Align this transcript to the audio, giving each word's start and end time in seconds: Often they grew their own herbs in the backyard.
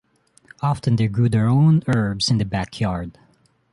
Often 0.63 0.95
they 0.95 1.07
grew 1.07 1.29
their 1.29 1.45
own 1.47 1.83
herbs 1.87 2.31
in 2.31 2.39
the 2.39 2.43
backyard. 2.45 3.19